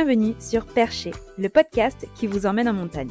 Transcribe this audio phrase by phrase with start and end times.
[0.00, 3.10] Bienvenue sur Percher, le podcast qui vous emmène en montagne.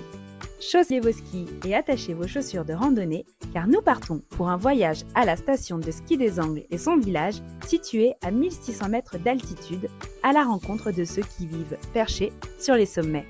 [0.61, 5.01] Chaussez vos skis et attachez vos chaussures de randonnée car nous partons pour un voyage
[5.13, 9.89] à la station de ski des Angles et son village situé à 1600 mètres d'altitude
[10.23, 13.27] à la rencontre de ceux qui vivent perchés sur les sommets.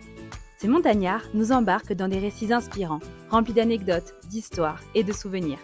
[0.59, 3.01] Ces montagnards nous embarquent dans des récits inspirants,
[3.31, 5.59] remplis d'anecdotes, d'histoires et de souvenirs.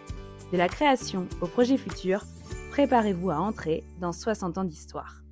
[0.52, 2.26] De la création au projet futur,
[2.72, 5.23] préparez-vous à entrer dans 60 ans d'histoire.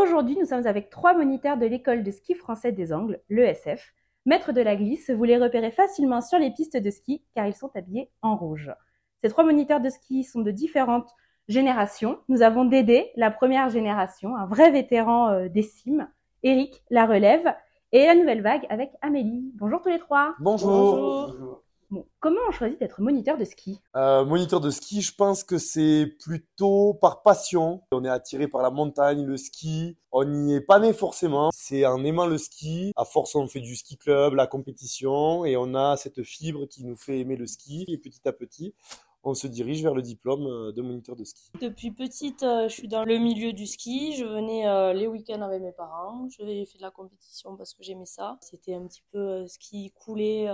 [0.00, 3.94] Aujourd'hui, nous sommes avec trois moniteurs de l'école de ski français des Angles, l'ESF.
[4.26, 7.54] Maîtres de la glisse, vous les repérez facilement sur les pistes de ski car ils
[7.54, 8.70] sont habillés en rouge.
[9.20, 11.10] Ces trois moniteurs de ski sont de différentes
[11.48, 12.20] générations.
[12.28, 16.08] Nous avons Dédé, la première génération, un vrai vétéran euh, des cimes,
[16.44, 17.52] Eric, la relève,
[17.90, 19.52] et la nouvelle vague avec Amélie.
[19.56, 20.34] Bonjour tous les trois.
[20.38, 21.32] Bonjour.
[21.32, 21.62] Bonjour.
[21.90, 23.80] Bon, comment on choisit d'être moniteur de ski?
[23.96, 27.80] Euh, Moniteur de ski, je pense que c'est plutôt par passion.
[27.92, 29.96] On est attiré par la montagne, le ski.
[30.12, 31.48] On n'y est pas né forcément.
[31.50, 32.92] C'est en aimant le ski.
[32.94, 36.84] À force, on fait du ski club, la compétition, et on a cette fibre qui
[36.84, 37.86] nous fait aimer le ski.
[37.88, 38.74] Et petit à petit,
[39.24, 41.50] on se dirige vers le diplôme euh, de moniteur de ski.
[41.58, 44.14] Depuis petite, euh, je suis dans le milieu du ski.
[44.14, 46.28] Je venais euh, les week-ends avec mes parents.
[46.28, 48.36] Je fait de la compétition parce que j'aimais ça.
[48.42, 50.48] C'était un petit peu qui coulait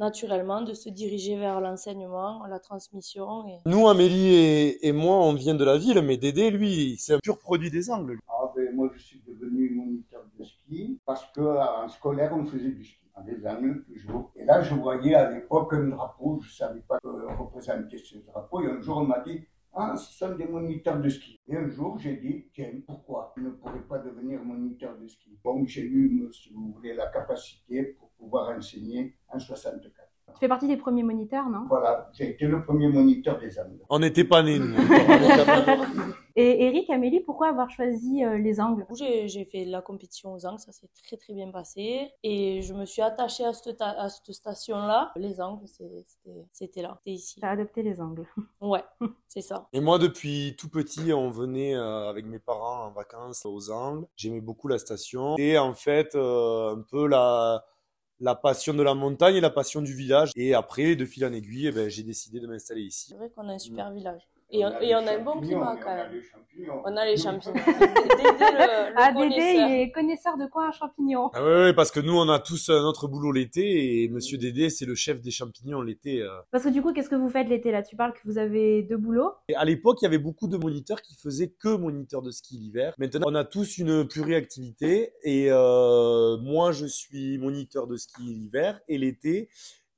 [0.00, 3.46] naturellement de se diriger vers l'enseignement, la transmission.
[3.46, 3.58] Et...
[3.66, 7.38] Nous, Amélie et, moi, on vient de la ville, mais Dédé, lui, c'est un pur
[7.38, 8.18] produit des Angles.
[8.26, 12.82] Ah, ben, moi, je suis devenu moniteur de ski parce qu'en scolaire, on faisait du
[12.82, 12.96] ski.
[13.14, 14.32] En des Angles, toujours.
[14.36, 18.62] Et là, je voyais à l'époque un drapeau, je ne savais pas représenter ce drapeau.
[18.62, 19.42] Et un jour, on m'a dit,
[19.74, 21.38] ah, ce sont des moniteurs de ski.
[21.48, 23.34] Et un jour, j'ai dit, tiens, pourquoi?
[23.36, 27.08] Je ne pourrais pas devenir moniteur de ski Donc, j'ai eu, si vous voulez, la
[27.08, 30.10] capacité pour pouvoir enseigner en 64.
[30.34, 31.66] Tu fais partie des premiers moniteurs, non?
[31.68, 33.80] Voilà, j'ai été le premier moniteur des Angles.
[33.88, 34.76] On n'était pas nés, nous.
[36.36, 38.86] Et Eric, Amélie, pourquoi avoir choisi euh, les Angles?
[38.94, 42.12] J'ai fait la compétition aux Angles, ça s'est très très bien passé.
[42.22, 45.10] Et je me suis attachée à cette, à cette station-là.
[45.16, 45.66] Les Angles,
[46.52, 47.40] c'était là, c'était ici.
[47.40, 48.26] T'as adopté les Angles.
[48.60, 48.84] Ouais,
[49.26, 49.68] c'est ça.
[49.72, 54.06] Et moi, depuis tout petit, on venait euh, avec mes parents en vacances aux Angles.
[54.16, 55.34] J'aimais beaucoup la station.
[55.38, 57.64] Et en fait, euh, un peu la
[58.20, 60.30] la passion de la montagne et la passion du village.
[60.36, 63.06] Et après, de fil en aiguille, eh ben, j'ai décidé de m'installer ici.
[63.08, 64.28] C'est vrai qu'on a un super village.
[64.52, 66.22] Et on, et on a un bon climat quand même.
[66.84, 67.54] On a les champignons.
[67.54, 71.30] Dédé, le, le ah, Dédé, il est connaisseur de quoi un champignon?
[71.34, 74.86] Ah, oui, parce que nous, on a tous notre boulot l'été et Monsieur Dédé, c'est
[74.86, 76.20] le chef des champignons l'été.
[76.20, 76.28] Euh.
[76.50, 77.82] Parce que du coup, qu'est-ce que vous faites l'été là?
[77.82, 79.32] Tu parles que vous avez deux boulots?
[79.48, 82.58] Et À l'époque, il y avait beaucoup de moniteurs qui faisaient que moniteur de ski
[82.58, 82.94] l'hiver.
[82.98, 88.80] Maintenant, on a tous une pluriactivité et euh, moi, je suis moniteur de ski l'hiver
[88.88, 89.48] et l'été,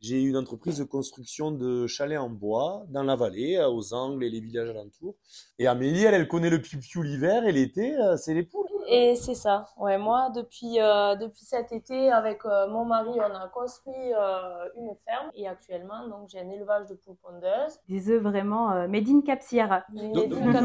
[0.02, 4.24] j'ai une entreprise de construction de chalets en bois dans la vallée, euh, aux Angles
[4.24, 5.14] et les villages alentours.
[5.60, 8.66] Et Amélie, elle, elle connaît le piou l'hiver et l'été, euh, c'est les poules.
[8.88, 9.68] Et c'est ça.
[9.78, 15.30] Ouais, moi, depuis, euh, depuis cet été, avec mon mari, on a construit une ferme.
[15.34, 17.78] Et actuellement, donc, j'ai un élevage de poules pondeuses.
[17.88, 19.84] Des œufs vraiment made in Capsière.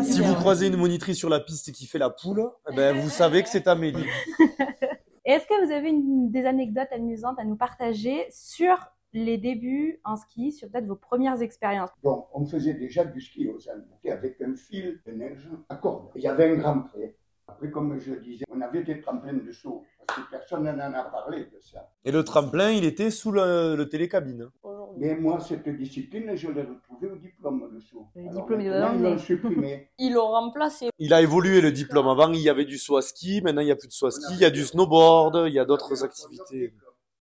[0.03, 3.09] Si vous croisez une monitrice sur la piste qui fait la poule, eh ben, vous
[3.09, 4.03] savez que c'est Amélie.
[5.25, 8.77] Est-ce que vous avez une, des anecdotes amusantes à nous partager sur
[9.13, 13.47] les débuts en ski, sur peut-être vos premières expériences Donc, on faisait déjà du ski
[13.47, 16.09] aux Alpes avec un fil de neige à corde.
[16.15, 17.15] Il y avait un grand pré.
[17.49, 20.93] Après, comme je le disais, on avait des tremplins de saut, parce que personne n'en
[20.93, 21.89] a parlé de ça.
[22.03, 24.49] Et le tremplin, il était sous le, télécabine
[24.97, 28.07] Mais moi, cette discipline, je l'ai retrouvée au diplôme, le saut.
[28.15, 29.89] Le diplôme, ils l'ont supprimé.
[29.97, 30.89] Ils l'ont remplacé.
[30.99, 32.09] Il a évolué, le diplôme.
[32.09, 34.07] Avant, il y avait du saut à ski, maintenant, il n'y a plus de saut
[34.07, 36.73] à ski, il y a du snowboard, il y a d'autres activités.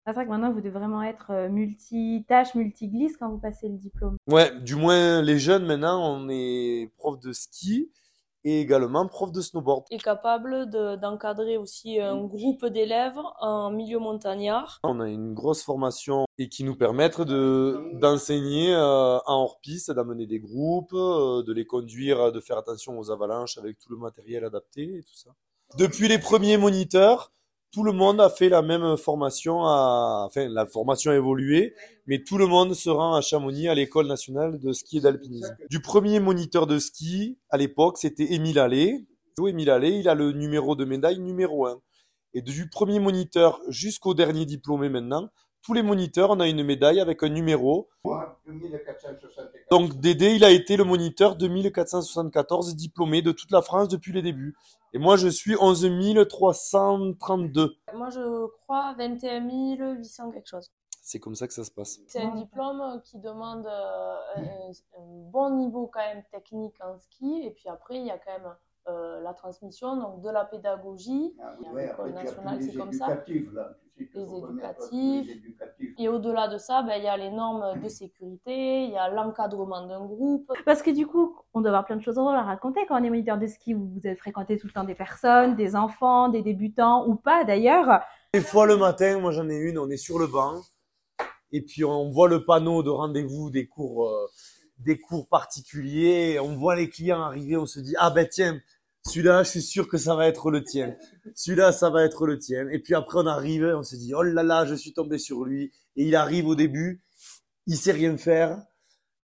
[0.07, 3.79] C'est vrai que maintenant, vous devez vraiment être euh, multitâche, multiglisse quand vous passez le
[3.79, 4.17] diplôme.
[4.27, 7.91] Ouais, du moins, les jeunes, maintenant, on est prof de ski
[8.45, 9.85] et également prof de snowboard.
[9.91, 10.69] Et capable
[11.01, 14.79] d'encadrer aussi un groupe d'élèves en milieu montagnard.
[14.85, 20.41] On a une grosse formation et qui nous permettent d'enseigner euh, en hors-piste, d'amener des
[20.41, 24.83] groupes, euh, de les conduire, de faire attention aux avalanches avec tout le matériel adapté
[24.99, 25.31] et tout ça.
[25.79, 27.33] Depuis les premiers moniteurs,
[27.75, 31.75] tout le monde a fait la même formation, à, enfin la formation a évolué,
[32.07, 35.57] mais tout le monde se rend à Chamonix à l'école nationale de ski et d'alpinisme.
[35.71, 39.05] Du premier moniteur de ski à l'époque, c'était Émile Allais.
[39.45, 41.81] Émile Allais, il a le numéro de médaille numéro 1.
[42.35, 45.31] Et du premier moniteur jusqu'au dernier diplômé maintenant,
[45.65, 47.89] tous les moniteurs, on a une médaille avec un numéro.
[49.71, 54.23] Donc Dédé, il a été le moniteur 2474 diplômé de toute la France depuis les
[54.23, 54.55] débuts.
[54.93, 57.77] Et moi, je suis 11 332.
[57.95, 59.49] Moi, je crois 21
[59.97, 60.71] 800 quelque chose.
[61.03, 61.99] C'est comme ça que ça se passe.
[62.07, 67.43] C'est un diplôme qui demande euh, un, bon niveau quand même technique en ski.
[67.45, 68.55] Et puis après, il y a quand même
[68.89, 71.35] euh, la transmission, donc de la pédagogie.
[71.43, 73.09] Ah oui, ouais, après, tous c'est comme ça.
[73.09, 73.77] là.
[73.97, 75.31] Les éducatifs.
[75.99, 79.09] Et au-delà de ça, ben, il y a les normes de sécurité, il y a
[79.09, 80.51] l'encadrement d'un groupe.
[80.65, 83.11] Parce que du coup, on doit avoir plein de choses à raconter quand on est
[83.11, 83.73] moniteur de ski.
[83.73, 87.45] Vous, vous avez fréquenté tout le temps des personnes, des enfants, des débutants ou pas
[87.45, 88.01] d'ailleurs.
[88.33, 90.61] Des fois le matin, moi j'en ai une, on est sur le banc
[91.53, 94.27] et puis on voit le panneau de rendez-vous des cours, euh,
[94.79, 96.41] des cours particuliers.
[96.41, 98.59] On voit les clients arriver, on se dit ah ben tiens,
[99.07, 100.97] celui-là, je suis sûr que ça va être le tien.
[101.35, 102.69] Celui-là, ça va être le tien.
[102.69, 105.45] Et puis après on arrive, on se dit oh là là, je suis tombé sur
[105.45, 105.73] lui.
[105.97, 107.03] Et il arrive au début,
[107.67, 108.63] il sait rien faire,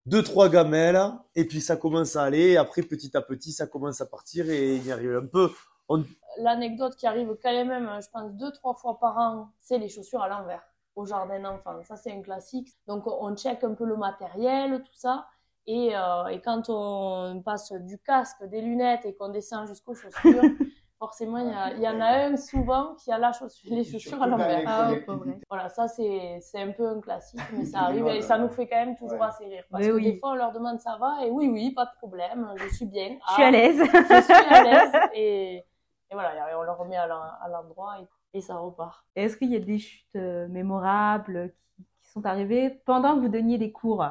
[0.07, 1.01] deux trois gamelles
[1.35, 2.51] et puis ça commence à aller.
[2.51, 5.51] Et après petit à petit, ça commence à partir et il y arrive un peu.
[5.89, 6.05] On,
[6.39, 10.23] L'anecdote qui arrive quand même, je pense, deux, trois fois par an, c'est les chaussures
[10.23, 10.63] à l'envers
[10.95, 11.83] au jardin d'enfants.
[11.85, 12.69] Ça, c'est un classique.
[12.87, 15.27] Donc, on check un peu le matériel, tout ça.
[15.67, 20.51] Et, euh, et quand on passe du casque, des lunettes et qu'on descend jusqu'aux chaussures,
[20.99, 23.85] forcément, il y, a- il y en a un souvent qui a la chaussure, les
[23.85, 24.63] chaussures à l'envers.
[24.67, 25.07] Ah, collectivités.
[25.07, 25.39] pas vrai.
[25.49, 28.67] Voilà, ça c'est c'est un peu un classique, mais ça arrive et ça nous fait
[28.67, 29.29] quand même toujours ouais.
[29.29, 29.65] assez rire.
[29.71, 30.05] Parce Mais que oui.
[30.05, 31.25] des fois on leur demande ça va?
[31.25, 33.19] Et oui, oui, pas de problème, je suis bien.
[33.29, 33.83] Je suis à Ah, l'aise.
[34.11, 35.65] Je suis à l'aise et, et
[36.15, 39.05] voilà, et on le remet à l'en- à l'endroit et, et ça repart.
[39.15, 43.29] Est-ce qu'il y a des chutes euh, mémorables qui, qui sont arrivées pendant que vous
[43.29, 44.05] donniez des cours?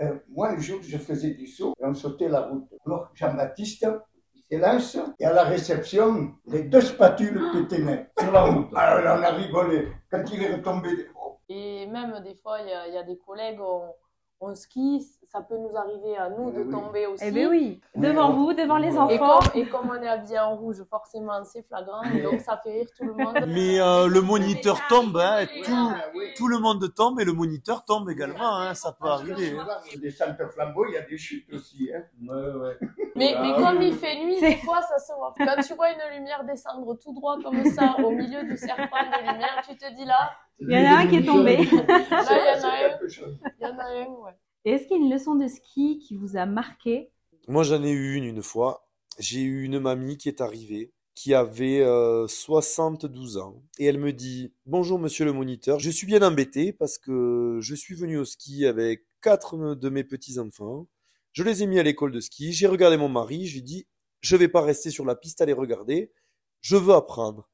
[0.00, 2.68] Euh, moi, un jour, je faisais du saut et on sautait la route.
[2.84, 3.86] Alors, Jean-Baptiste,
[4.34, 8.68] il s'élance et à la réception, les deux spatules pétaient net sur la route.
[8.76, 9.88] Alors, on a rigolé.
[10.10, 13.04] Quand il est retombé, oh, Et même des fois, il y a, il y a
[13.04, 13.94] des collègues, on,
[14.40, 16.70] on skie, ça peut nous arriver à nous Eh de oui.
[16.70, 17.24] tomber aussi.
[17.26, 19.38] Eh bien oui, devant vous, devant les Et enfants.
[19.40, 22.72] comme, et comme on est habillé en rouge, forcément c'est flagrant, et donc ça fait
[22.72, 23.34] rire tout le monde.
[23.48, 26.04] mais euh, le moniteur tombe, hein, tout, Ah,
[26.36, 29.56] tout le monde tombe et le moniteur tombe également, hein, ça peut arriver.
[29.58, 29.66] hein.
[29.84, 31.90] Sur des centres flambeaux, il y a des chutes aussi.
[31.94, 32.02] Hein.
[32.30, 32.84] Ah
[33.16, 33.88] mais oui, comme oui.
[33.88, 35.32] il fait nuit, des fois, ça se voit.
[35.36, 39.18] Quand tu vois une lumière descendre tout droit comme ça, au milieu du serpent de
[39.32, 41.56] lumière, tu te dis là, Il y en a un qui est tombé.
[41.56, 42.98] là, il y en a un,
[43.60, 44.32] il y en a un, ouais.
[44.64, 47.10] Et Est-ce qu'il y a une leçon de ski qui vous a marqué?
[47.48, 48.86] Moi, j'en ai eu une une fois.
[49.18, 53.62] J'ai eu une mamie qui est arrivée, qui avait euh, 72 ans.
[53.78, 55.78] Et elle me dit, Bonjour, monsieur le moniteur.
[55.78, 60.02] Je suis bien embêté parce que je suis venu au ski avec quatre de mes
[60.04, 60.86] petits-enfants.
[61.34, 62.52] Je les ai mis à l'école de ski.
[62.52, 63.46] J'ai regardé mon mari.
[63.46, 63.86] Je lui ai dit,
[64.20, 66.12] je vais pas rester sur la piste à les regarder.
[66.60, 67.50] Je veux apprendre.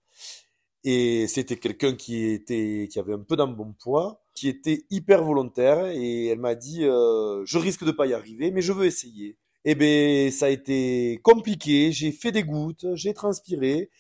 [0.85, 5.87] Et c'était quelqu'un qui était, qui avait un peu d'embonpoint, qui était hyper volontaire.
[5.87, 9.39] Et elle m'a dit, euh, je risque de pas y arriver, mais je veux essayer.
[9.65, 11.91] Eh ben, ça a été compliqué.
[11.91, 13.91] J'ai fait des gouttes, j'ai transpiré.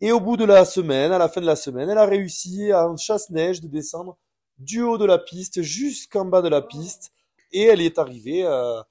[0.00, 2.72] Et au bout de la semaine, à la fin de la semaine, elle a réussi
[2.72, 4.16] en chasse-neige de descendre
[4.58, 7.12] du haut de la piste jusqu'en bas de la piste.
[7.52, 8.86] Et elle est arrivée à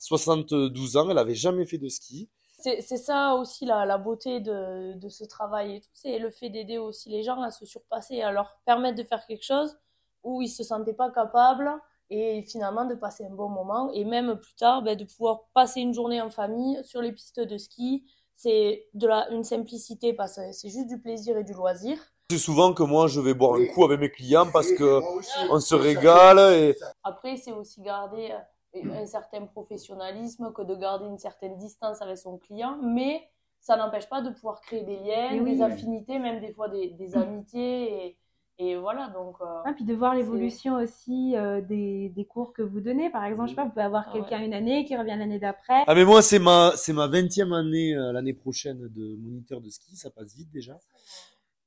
[0.00, 1.08] 72 ans.
[1.10, 2.28] Elle avait jamais fait de ski.
[2.62, 6.50] C'est ça aussi la, la beauté de, de ce travail et tout, c'est le fait
[6.50, 9.78] d'aider aussi les gens à se surpasser, à leur permettre de faire quelque chose
[10.24, 11.70] où ils se sentaient pas capables
[12.10, 15.80] et finalement de passer un bon moment et même plus tard ben, de pouvoir passer
[15.80, 18.04] une journée en famille sur les pistes de ski.
[18.36, 21.98] C'est de la, une simplicité parce que c'est juste du plaisir et du loisir.
[22.30, 25.00] C'est souvent que moi, je vais boire un coup avec mes clients parce que
[25.50, 28.38] on se régale et Après, c'est aussi garder euh,
[28.74, 33.28] un certain professionnalisme que de garder une certaine distance avec son client, mais
[33.60, 35.54] ça n'empêche pas de pouvoir créer des liens, oui.
[35.56, 38.06] des affinités, même des fois des, des amitiés.
[38.06, 38.16] Et,
[38.62, 39.36] et voilà, donc.
[39.40, 43.10] euh, Ah, puis de voir l'évolution aussi euh, des, des cours que vous donnez.
[43.10, 45.38] Par exemple, je sais pas, vous pouvez avoir Ah quelqu'un une année qui revient l'année
[45.38, 45.82] d'après.
[45.86, 49.68] Ah mais moi c'est ma c'est ma 20e année euh, l'année prochaine de moniteur de
[49.70, 50.78] ski, ça passe vite déjà.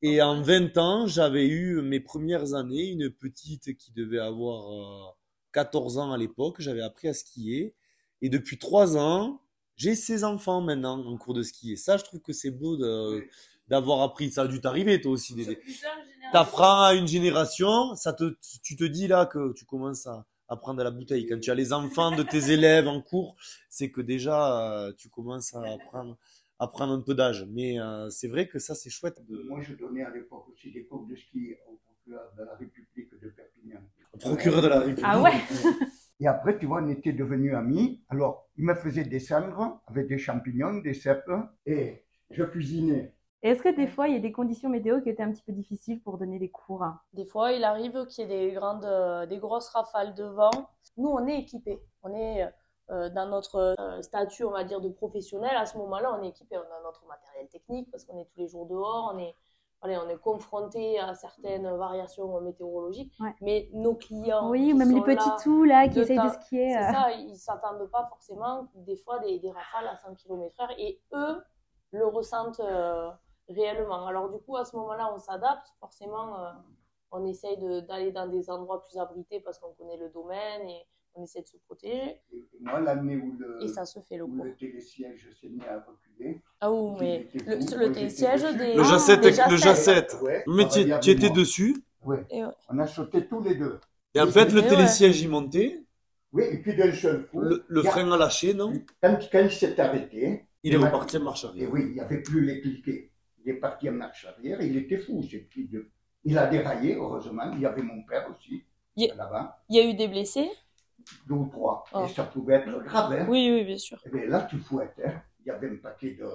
[0.02, 5.12] Et en 20 ans, j'avais eu mes premières années, une petite qui devait avoir euh,
[5.54, 7.76] 14 ans à l'époque, j'avais appris à skier
[8.22, 9.42] et depuis 3 ans,
[9.76, 12.78] j'ai 16 enfants maintenant en cours de ski et ça je trouve que c'est beau
[13.68, 15.60] d'avoir appris ça a dû t'arriver toi aussi Dédé.
[16.32, 20.58] T'apprends à une génération, ça te, tu te dis là que tu commences à, à
[20.58, 21.26] prendre à la bouteille.
[21.26, 23.36] Quand tu as les enfants de tes élèves en cours,
[23.70, 26.18] c'est que déjà euh, tu commences à prendre,
[26.60, 27.46] à prendre un peu d'âge.
[27.50, 29.22] Mais euh, c'est vrai que ça c'est chouette.
[29.28, 29.44] De...
[29.44, 32.88] Moi, je donnais à l'époque aussi des cours de ski au procureur de la République.
[34.24, 35.06] Procureur de la République.
[35.08, 35.34] Ah ouais
[36.20, 38.04] Et après, tu vois, on était devenus amis.
[38.10, 41.30] Alors, il me faisait descendre avec des champignons, des cèpes,
[41.66, 43.14] et je cuisinais.
[43.42, 45.52] Est-ce que des fois, il y a des conditions météo qui étaient un petit peu
[45.52, 46.86] difficiles pour donner des cours?
[47.12, 50.52] Des fois, il arrive qu'il y ait des grandes, euh, des grosses rafales de vent.
[50.96, 51.82] Nous, on est équipés.
[52.04, 52.48] On est
[52.90, 55.52] euh, dans notre euh, statut, on va dire, de professionnel.
[55.58, 56.56] À ce moment-là, on est équipé.
[56.58, 59.12] On a notre matériel technique parce qu'on est tous les jours dehors.
[59.14, 59.36] On est,
[59.84, 63.14] allez, on est confronté à certaines variations météorologiques.
[63.20, 63.36] Ouais.
[63.42, 66.72] Mais nos clients, Oui, même les petits là, tout là qui essayent de skier.
[66.74, 66.92] C'est euh.
[66.92, 70.74] ça, ils s'attendent pas forcément des fois des, des rafales à 100 km/h.
[70.78, 71.44] Et eux,
[71.92, 73.10] le ressentent euh,
[73.50, 74.06] réellement.
[74.08, 75.68] Alors du coup, à ce moment-là, on s'adapte.
[75.80, 76.52] Forcément, euh,
[77.12, 80.88] on essaye de- d'aller dans des endroits plus abrités parce qu'on connaît le domaine et
[81.16, 82.22] on essaie de se protéger.
[82.32, 85.64] Et moi, l'année où le, Et ça se fait le où le télésiège s'est mis
[85.66, 87.76] à reculer, Ah oui, mais le, fou.
[87.78, 88.74] le télésiège des...
[88.76, 89.60] Le Ah, jacette, des le jacettes.
[89.60, 90.18] jacette.
[90.22, 91.84] ouais, Mais tu étais dessus.
[92.30, 92.52] Et ouais.
[92.70, 93.80] On a sauté tous les deux.
[94.16, 95.80] Et en fait, le Ouais, télésiège, il montait.
[96.32, 98.74] Oui, et puis d'un seul coup, Le, le il y a- frein a lâché, non
[99.02, 101.70] quand, quand il s'est arrêté, Il est reparti en marche Et arrière.
[101.72, 103.12] oui, il n'y avait plus les cliquets.
[103.46, 105.70] Il est parti en marche arrière, il était fou, ce petit.
[106.24, 107.52] Il a déraillé, heureusement.
[107.54, 108.64] Il y avait mon père aussi,
[108.98, 110.50] là-bas, Il y a eu des blessés?
[111.28, 111.84] Deux ou trois.
[111.94, 112.06] Oh.
[112.06, 113.26] Et ça pouvait être grave, hein.
[113.30, 114.00] Oui, oui, bien sûr.
[114.06, 115.22] Et bien là, tu fouettes, hein.
[115.46, 116.26] Il y avait un paquet de,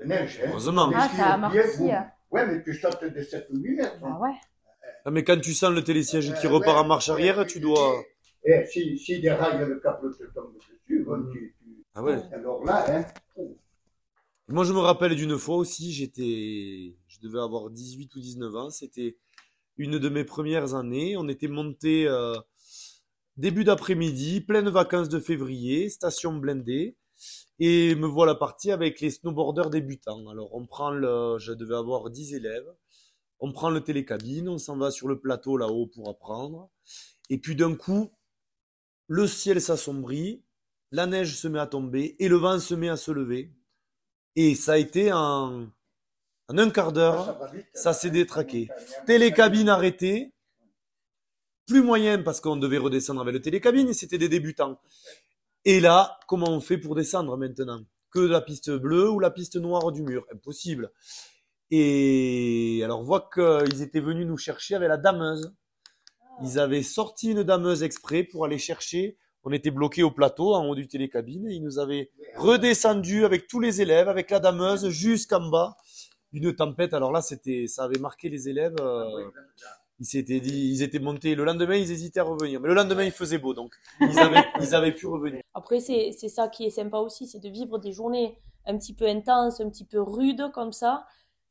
[0.00, 0.48] de neige, hein.
[0.50, 0.90] Heureusement.
[0.94, 1.52] Ah, ça boum.
[1.88, 2.00] euh.
[2.30, 3.96] Ouais, mais tu sautes de 7 ou 8 mètres.
[4.04, 4.18] Hein.
[4.20, 4.34] ouais.
[5.04, 7.46] Ah, mais quand tu sens le télésiège qui Euh, repart ouais, en marche arrière, ouais,
[7.46, 8.02] tu dois.
[8.44, 12.02] Et Eh, si, si des rails, le câble te tombe dessus, bon, tu, tu- Ah
[12.02, 12.18] ouais.
[12.32, 13.04] Alors là, hein.
[13.36, 13.56] oh,
[14.48, 18.70] Moi, je me rappelle d'une fois aussi, j'étais, je devais avoir 18 ou 19 ans.
[18.70, 19.16] C'était
[19.76, 21.16] une de mes premières années.
[21.16, 22.34] On était monté euh,
[23.38, 26.96] début d'après-midi, pleine vacances de février, station blindée.
[27.58, 30.28] Et me voilà parti avec les snowboarders débutants.
[30.28, 32.68] Alors, on prend le, je devais avoir 10 élèves.
[33.40, 36.70] On prend le télécabine, on s'en va sur le plateau là-haut pour apprendre.
[37.30, 38.12] Et puis d'un coup,
[39.06, 40.44] le ciel s'assombrit,
[40.90, 43.52] la neige se met à tomber et le vent se met à se lever.
[44.36, 45.68] Et ça a été en,
[46.48, 47.38] en un quart d'heure,
[47.74, 47.92] ça hein.
[47.92, 48.68] s'est détraqué.
[49.06, 50.32] Télécabine arrêtée.
[51.68, 54.80] Plus moyen parce qu'on devait redescendre avec le télécabine c'était des débutants.
[55.64, 57.80] Et là, comment on fait pour descendre maintenant?
[58.10, 60.26] Que la piste bleue ou la piste noire du mur?
[60.32, 60.90] Impossible.
[61.70, 65.52] Et alors, on voit qu'ils étaient venus nous chercher avec la dameuse.
[66.42, 69.18] Ils avaient sorti une dameuse exprès pour aller chercher.
[69.44, 73.46] On était bloqués au plateau en haut du télécabine et ils nous avaient redescendu avec
[73.46, 75.76] tous les élèves, avec la dameuse jusqu'en bas.
[76.32, 76.94] Une tempête.
[76.94, 78.76] Alors là, c'était, ça avait marqué les élèves.
[78.80, 79.30] euh,
[80.00, 81.34] ils s'étaient dit, ils étaient montés.
[81.34, 82.60] Le lendemain, ils hésitaient à revenir.
[82.60, 85.42] Mais le lendemain, il faisait beau, donc ils avaient, ils avaient pu revenir.
[85.54, 88.94] Après, c'est c'est ça qui est sympa aussi, c'est de vivre des journées un petit
[88.94, 91.06] peu intenses, un petit peu rudes comme ça.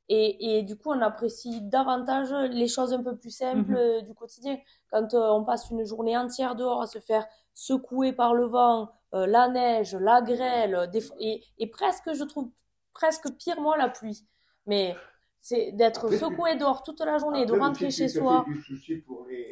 [0.09, 4.03] Et, et du coup, on apprécie davantage les choses un peu plus simples Mhm.
[4.07, 4.57] du quotidien.
[4.91, 8.89] Quand euh, on passe une journée entière dehors à se faire secouer par le vent,
[9.13, 12.49] euh, la neige, la grêle, des, et, et presque, je trouve,
[12.93, 14.25] presque pire, moi, la pluie.
[14.65, 14.95] Mais
[15.41, 18.45] c'est d'être secoué dehors toute la journée, de rentrer chez soi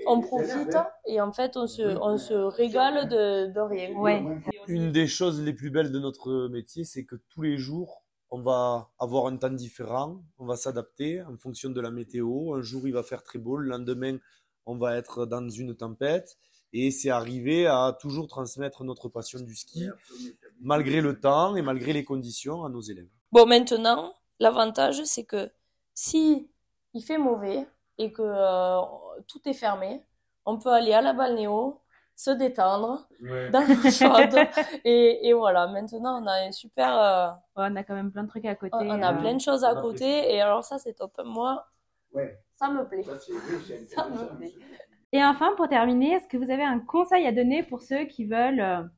[0.07, 0.87] on les profite hein.
[1.05, 3.91] et en fait on se, on se régale de, de rien.
[3.93, 4.23] Ouais.
[4.67, 8.41] Une des choses les plus belles de notre métier, c'est que tous les jours, on
[8.41, 12.53] va avoir un temps différent, on va s'adapter en fonction de la météo.
[12.53, 14.17] Un jour, il va faire très beau, le lendemain,
[14.65, 16.37] on va être dans une tempête.
[16.73, 19.87] Et c'est arriver à toujours transmettre notre passion du ski,
[20.59, 23.07] malgré le temps et malgré les conditions, à nos élèves.
[23.31, 25.49] Bon maintenant, l'avantage c'est que
[25.95, 26.51] si
[26.93, 28.81] il fait mauvais et que euh,
[29.27, 30.03] tout est fermé,
[30.45, 31.81] on peut aller à la balnéo,
[32.15, 34.47] se détendre dans l'eau chaude
[34.85, 35.67] et, et voilà.
[35.67, 38.55] Maintenant on a un super, euh, Ouais, on a quand même plein de trucs à
[38.55, 38.75] côté.
[38.79, 39.17] on a euh.
[39.19, 41.19] plein de choses à côté et alors ça c'est top.
[41.25, 41.65] Moi
[42.13, 43.03] Ouais, ça me plaît.
[43.03, 44.53] ça oui, me plaît.
[45.11, 48.25] Et enfin, pour terminer, est-ce que vous avez un conseil à donner pour ceux qui
[48.25, 48.89] veulent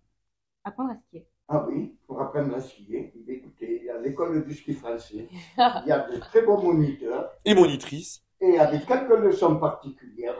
[0.63, 1.27] apprendre à skier?
[1.47, 5.27] Ah oui, pour apprendre à skier, écoutez, il y a l'école du ski français,
[5.57, 8.21] il y a de très bons moniteurs, Et monitrice.
[8.41, 10.37] et avec quelques leçons particulières,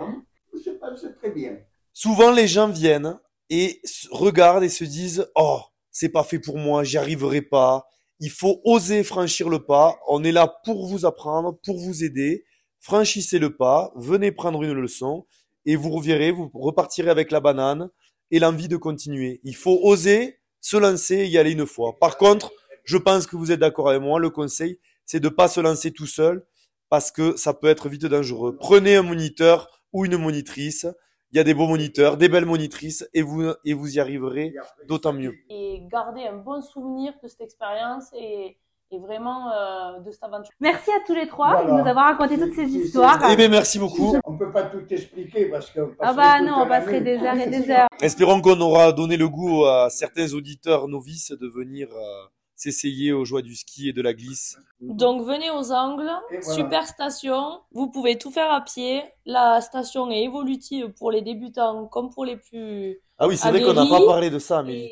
[0.64, 1.58] se passe très bien.
[1.94, 5.62] Souvent, les gens viennent et regardent et se disent Oh,
[5.92, 7.86] c'est pas fait pour moi, j'y arriverai pas.
[8.20, 10.00] Il faut oser franchir le pas.
[10.08, 12.44] On est là pour vous apprendre, pour vous aider.
[12.80, 15.26] Franchissez le pas, venez prendre une leçon
[15.66, 17.90] et vous reverrez, vous repartirez avec la banane
[18.32, 19.42] et l'envie de continuer.
[19.44, 21.96] Il faut oser se lancer et y aller une fois.
[21.98, 22.52] Par contre,
[22.84, 24.20] je pense que vous êtes d'accord avec moi.
[24.20, 26.46] Le conseil, c'est de pas se lancer tout seul
[26.90, 28.58] parce que ça peut être vite dangereux.
[28.60, 30.86] Prenez un moniteur ou une monitrice.
[31.32, 34.54] Il y a des beaux moniteurs, des belles monitrices et vous, et vous y arriverez
[34.90, 35.36] d'autant mieux.
[35.50, 38.58] Et garder un bon souvenir de cette expérience et,
[38.92, 40.52] et vraiment euh, de cette aventure.
[40.60, 41.66] Merci à tous les trois Voilà.
[41.78, 43.20] de nous avoir raconté toutes ces histoires.
[43.30, 44.16] Eh bien, merci beaucoup.
[44.26, 47.38] On ne peut pas tout expliquer parce qu'on Ah bah non, on passerait des heures
[47.38, 47.88] et des heures.
[48.02, 52.26] Espérons qu'on aura donné le goût à certains auditeurs novices de venir euh,
[52.56, 54.58] s'essayer aux joies du ski et de la glisse.
[54.80, 56.42] Donc venez aux Angles, voilà.
[56.42, 57.60] super station.
[57.72, 59.04] Vous pouvez tout faire à pied.
[59.26, 63.00] La station est évolutive pour les débutants comme pour les plus.
[63.20, 64.92] Ah oui, c'est vrai qu'on n'a pas parlé de ça, mais Et-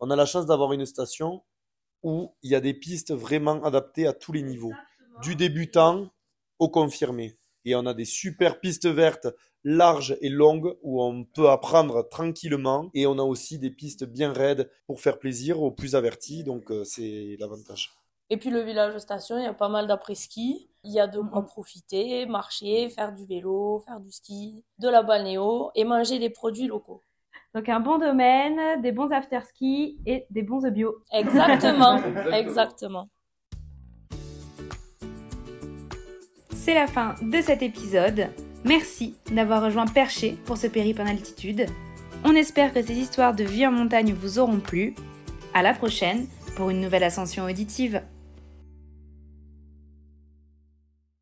[0.00, 1.42] on a la chance d'avoir une station
[2.06, 4.72] où il y a des pistes vraiment adaptées à tous les niveaux.
[5.22, 6.08] Du débutant
[6.60, 7.36] au confirmé.
[7.64, 9.26] Et on a des super pistes vertes
[9.64, 12.90] larges et longues où on peut apprendre tranquillement.
[12.94, 16.44] Et on a aussi des pistes bien raides pour faire plaisir aux plus avertis.
[16.44, 17.90] Donc euh, c'est l'avantage.
[18.30, 20.70] Et puis le village station, il y a pas mal d'après-ski.
[20.84, 25.02] Il y a de quoi profiter, marcher, faire du vélo, faire du ski, de la
[25.02, 27.02] balnéo et manger des produits locaux.
[27.56, 30.98] Donc un bon domaine, des bons after-ski et des bons bio.
[31.14, 31.98] Exactement,
[32.30, 33.08] exactement.
[36.52, 38.28] C'est la fin de cet épisode.
[38.66, 41.64] Merci d'avoir rejoint Perché pour ce périple en altitude.
[42.24, 44.94] On espère que ces histoires de vie en montagne vous auront plu.
[45.54, 46.26] À la prochaine
[46.58, 48.02] pour une nouvelle ascension auditive.